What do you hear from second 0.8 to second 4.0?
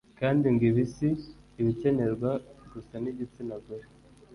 si ibikenerwa gusa n’igitsina gore